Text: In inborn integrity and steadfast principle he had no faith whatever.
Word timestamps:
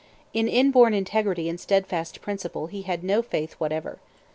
In 0.33 0.47
inborn 0.47 0.95
integrity 0.95 1.47
and 1.47 1.59
steadfast 1.59 2.21
principle 2.21 2.65
he 2.65 2.81
had 2.81 3.03
no 3.03 3.21
faith 3.21 3.53
whatever. 3.59 3.99